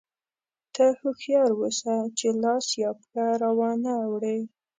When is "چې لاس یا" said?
2.17-2.91